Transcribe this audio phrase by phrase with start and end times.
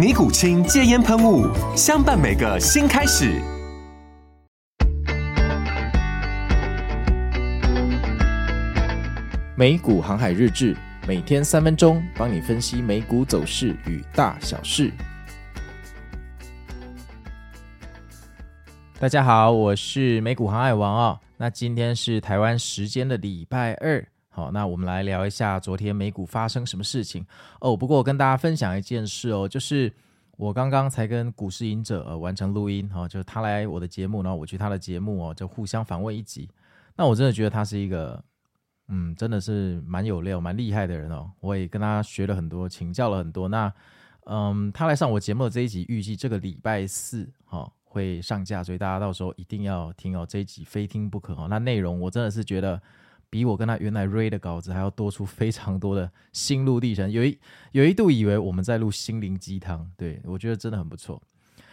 [0.00, 1.46] 尼古清戒烟喷雾，
[1.76, 3.38] 相伴每个新开始。
[9.54, 10.74] 美股航海日志，
[11.06, 14.90] 每天三分钟，帮你分析美股走势与大小事。
[18.98, 21.20] 大家好，我是美股航海王哦。
[21.36, 24.02] 那今天是台湾时间的礼拜二。
[24.40, 27.22] 好，那我们来聊一下昨天美股发生什么事情
[27.60, 27.76] 哦。
[27.76, 29.92] 不过我跟大家分享一件事哦，就是
[30.38, 36.48] 我刚刚才跟股市隐者完成录音哈，就是他来我的节目，然后我去他的节目哦，就互相访问一集。
[36.96, 38.24] 那我真的觉得他是一个，
[38.88, 41.30] 嗯，真的是蛮有料、蛮厉害的人哦。
[41.40, 43.46] 我也跟他学了很多，请教了很多。
[43.46, 43.70] 那
[44.24, 51.46] 嗯，他来上我节目的这一集，预计这个礼拜四哈会上架，所以大家到时候一定要听哦，这一集非听不可哦。
[51.50, 52.80] 那内容我真的是觉得。
[53.30, 57.38] 比我跟他原来 read 的稿子还要多出非常多的心路历程，有一
[57.72, 61.22] 有一度以为我们在录心灵鸡汤，对，我觉得真的很不错。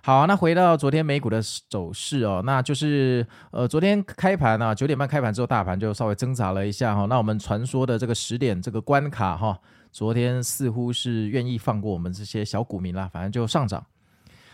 [0.00, 7.06] 好，那回到昨天美股的走势哦，那就是呃昨天开盘啊，九点半开盘之后，大盘就稍微挣扎了一下哈。
[7.06, 9.58] 那我们传说的这个十点这个关卡哈，
[9.90, 13.84] 昨天似乎是愿意放过我们这些小股民啦，反正就上涨。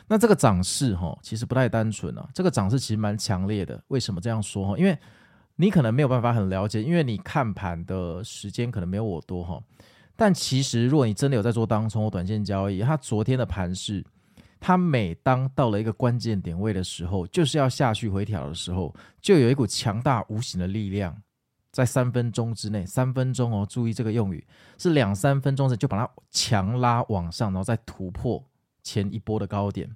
[0.09, 3.81] 那这个涨势哈，其实不太单纯啊，这个涨势其实蛮强烈的。
[3.88, 4.78] 为什么这样说哈？
[4.78, 4.99] 因为
[5.56, 9.62] 你可能没有办法很了解，因为你看盘的时间可能没有我多哈。
[10.16, 14.04] 但其实，如果你真的有在做当冲或短线交易，它昨天的盘势，
[14.59, 21.16] 它每当到了一个关键点位的时候，就是要下去回调的时候，就有一股强大无形的力量，
[21.71, 24.44] 在三分钟之内，三分钟哦，注意这个用语，
[24.76, 28.44] 是两三分钟之内就把它强拉往上，然后再突破
[28.82, 29.88] 前一波的高点。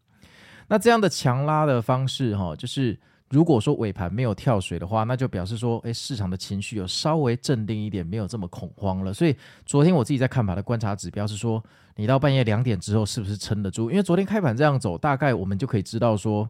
[0.69, 2.97] 那这样的强拉的方式哈，就是。
[3.31, 9.13] 如果说尾盘没有跳水的话，那就表示说，诶，市场的情绪有稍微镇定一点，没有这么恐慌了。
[9.13, 11.63] 所以昨天我自己在看盘的观察指标是说，
[11.97, 13.91] 你到半夜两点之后是不是撑得住？
[13.91, 16.49] 因为昨天开盘这样走，大概我们就可以知道说，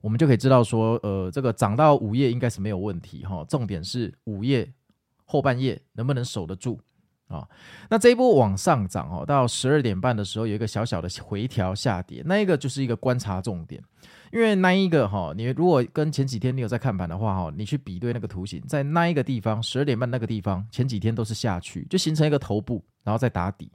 [0.00, 3.44] 我们就可以知道说，呃，这个涨到午夜应该是没有问题哈。
[3.46, 4.72] 重点是午夜
[5.26, 6.80] 后半夜能不能守得住
[7.28, 7.48] 啊？
[7.88, 13.82] 那这一波往上涨哦，到十二点半的时候有一个小小的回调下跌，那一个就是一个观察重点。
[14.32, 23.70] 因为那一个哈，你如果跟前几天你有在看盘的话哈，你去比对那个图形，在那一个地方十二点半那个地方，前几天都是下去，就形成一个头部，然后再打底。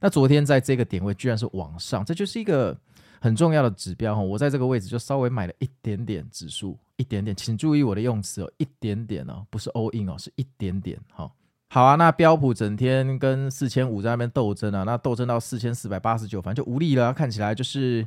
[0.00, 2.74] 那昨天在这个点位居然是往上，这就是一个
[3.20, 4.22] 很重要的指标哈。
[4.22, 11.30] 我在这个位置就稍微买了一点点指数，一点点，请注意我的用词哦，一点点哦，不是 all in 哦，是一点点哈。
[11.72, 18.06] 好啊，那标普整天跟四千五在那边斗争啊，那斗争到四千四百八十九，反正就无力了，看起来就是。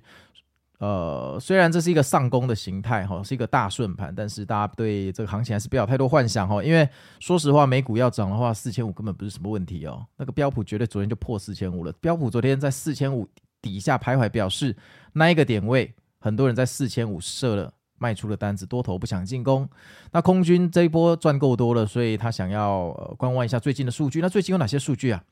[0.79, 6.61] 呃，虽然这是一个上攻的形态哈，是一个大顺盘，但是大家对这个行情还是不要太多幻想哈。
[6.61, 6.89] 因为
[7.21, 10.05] 说实话，美股要涨的话，四千五根本不是什么问题哦。
[10.17, 11.91] 那个标普绝对昨天就破四千五了。
[12.01, 13.25] 标普昨天在四千五
[13.61, 14.75] 底下徘徊，表示
[15.13, 19.69] 那一个点位，很多人在四千五设了卖出的单子，多头不想进攻。
[20.11, 24.19] 那空军这一波赚够多了，所以他想要观望一下最近的数据。
[24.19, 25.23] 那最近有哪些数据啊？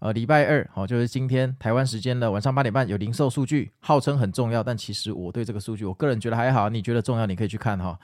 [0.00, 6.68] 呃，礼拜二好，就是今天台湾时间的晚上八点半有零售数据，号称很重要，但其实我对这个数据，我个人觉得还好。
[6.68, 7.96] 你觉得重要，你可以去看哈。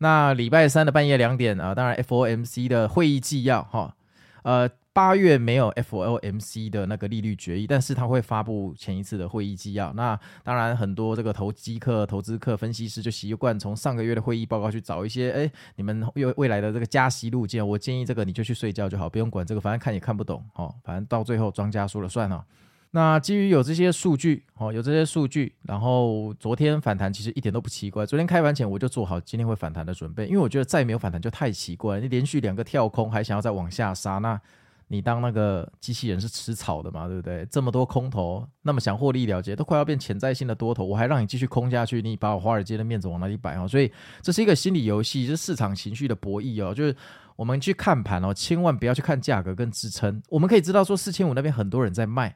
[0.00, 3.94] 那礼拜三的半夜两点啊，当然 FOMC 的会议纪要哈，
[4.42, 4.68] 呃。
[4.98, 9.92] 八月没有 FOMC 的那个利率决议，但是他会发布前一次的会议纪要。
[9.92, 17.64] 那当然，很多这个投机客、投资客、分析师就习惯从上个月的会议报告去找一些，哎，你们未未来的这个加息路径。
[17.64, 20.74] 我建议这个你就去睡觉就好，不用管这个，反正看也看不懂哦。
[20.82, 22.42] 反正到最后庄家说了算哦。
[22.90, 28.04] 那基于有这些数据哦，有这些数据，然后昨天反弹其实一点都不奇怪。
[28.04, 32.00] 昨天开盘前我就做好今天会反弹的准备，因为我觉得再没有反弹就太奇怪了。
[32.00, 34.40] 你连续两个跳空还想要再往下杀那。
[34.90, 37.46] 你当那个机器人是吃草的嘛，对不对？
[37.50, 43.68] 这么多空头，那么想获利了结，都快要变潜在性的多头，我还让你继续空下去，你把我华尔街的面子往哪里摆哦？
[43.68, 43.92] 所以
[44.22, 46.74] 这是一个心理游戏，就是市场情绪的博弈哦。
[46.74, 46.96] 就是
[47.36, 50.22] 我们去看盘哦，千万不要去看价格跟支撑。
[50.30, 52.34] 我们可以知道说四千五那边很多人在卖，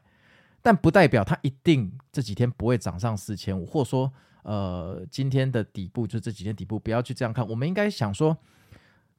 [0.61, 4.13] 但不代表它一定这几天不会涨上四千五，或者说
[4.43, 7.47] 呃今天的底部就这几天底部，不要去这样看。
[7.49, 8.37] 我们应该想说，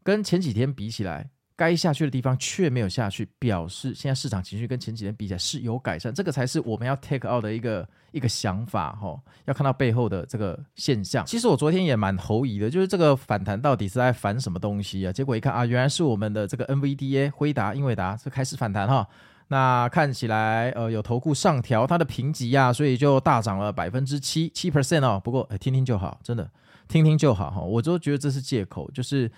[0.04, 1.31] 跟前几天比起来。
[1.56, 9.16] 该下去的地方却没有下去，表示现在市场情绪跟前几天比起来是有改善，这个才是我们要 take out 的一个一个想法哈。
[9.44, 11.24] 要看到背后的这个现象。
[11.24, 15.12] 其实我昨天也蛮狐疑的，就是这个反弹到底是在反什么东西啊？
[15.12, 19.06] 结果一看啊，原来是我们的这个 NVDA 辉达英伟达是开始反弹哈。
[19.46, 25.20] 那看起来呃有投顾上调它的评级呀，所以就大涨了百分之七七 percent 哦。
[25.22, 26.50] 不过哎，听听就好，真的
[26.88, 27.60] 听听就好哈。
[27.60, 29.30] 我都觉得这是借口，就是。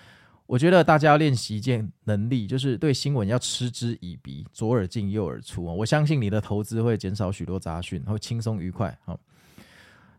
[0.47, 5.63] 我觉得大家要练习一件能力，就是对新闻要嗤之以鼻，左耳进右耳出。
[5.63, 8.97] 我相信你的投资会减少许多杂讯，会轻松愉快。
[9.05, 9.19] 好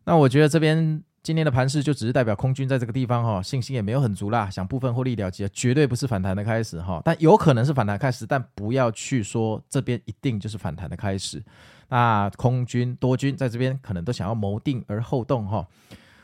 [0.05, 7.01] 那我觉得这边今天的盘势就只是代表空军在这个地方哈，信心也没有很足啦，想部分获利了结，绝对不是反弹的开始哈。
[7.05, 11.43] 但有可能是反弹开始，但不要去说这边一定就是反弹的开始。
[11.89, 15.67] 那空军多军在这边可能都想要谋定而后动哈。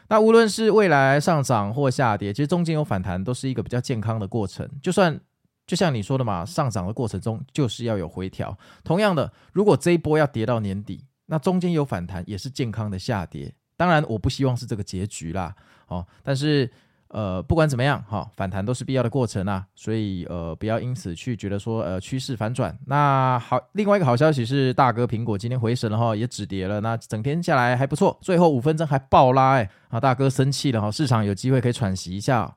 [0.08, 4.68] 那无论是未来上涨或下跌，其实中间有反弹都是一个比较健康的过程。
[4.82, 5.18] 就算
[5.66, 8.56] 就像你说的嘛，上涨的过程中就是要有回调。
[8.82, 13.54] 同样的，如果这一波要跌到年底，那中间有反弹也是健康的下跌。
[13.76, 15.54] 当然，我不希望是这个结局啦，
[15.88, 16.70] 哦，但是。
[17.14, 22.76] 呃，不管怎么样，哈，反弹都是必要的过程啊，所以呃，不要因此去觉得说呃趋势反转。
[22.86, 32.52] 那好，另外一个好消息是，大哥苹果今天回神了哈，也止跌了，那整天下来还不错，最后五分钟还爆拉哎，啊，大哥生气了哈，市场有机会可以喘息一下。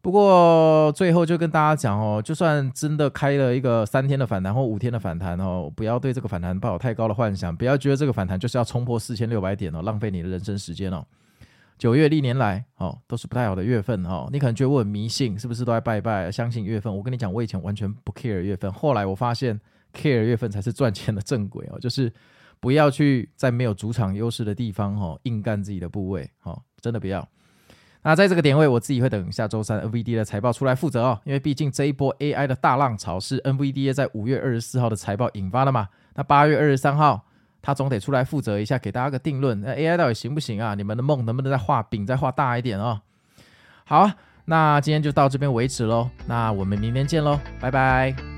[0.00, 11.04] 不过最后就跟大家讲哦，就算真的开了一个三天的反弹或五天的反弹哦，不要对这个反弹抱有太高的幻想，不要觉得这个反弹就是要冲破四千六百点哦，浪费你的人生时间哦。
[11.82, 14.28] 九月历年来哦，都是不太好的月份哦。
[14.30, 16.30] 你可能觉得我很迷信，是不是都在拜拜？
[16.30, 16.96] 相信月份？
[16.96, 19.60] 我跟你讲，我以前完全不 care 月份，后来我发现
[19.92, 21.80] care 月份才是赚钱的正轨哦。
[21.80, 22.12] 就是
[22.60, 27.28] 不要去在没有主场优势的地方哦，硬干自己的部位哦，真的不要。
[28.04, 35.88] 那在这个点位，我自己会等下周三 NVD 的财报出来负责哦，因为毕竟这一波 AI 的大浪潮是 NVD 在五月二十四号的财报引发的嘛。
[36.14, 37.26] 那八月二十三号。
[37.62, 39.60] 他总得出来负责一下，给大家个定论。
[39.60, 40.74] 那 AI 到底行不行啊？
[40.74, 43.00] 你们的梦能不能再画饼，再画大一点啊、哦？
[43.84, 44.10] 好，
[44.46, 46.10] 那今天就到这边为止喽。
[46.26, 48.31] 那我们明天见喽，拜拜。